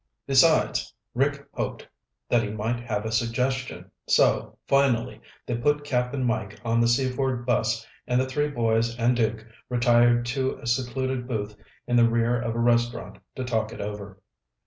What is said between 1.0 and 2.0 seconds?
Rick hoped